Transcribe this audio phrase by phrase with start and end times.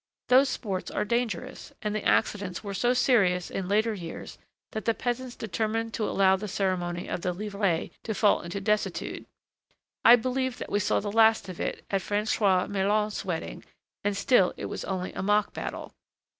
[0.29, 4.39] Those sports are dangerous, and the accidents were so serious in later years
[4.71, 9.27] that the peasants determined to allow the ceremony of the livrées to fall into desuetude.
[10.03, 13.63] I believe that we saw the last of it at Françoise Meillant's wedding,
[14.03, 15.93] and still it was only a mock battle.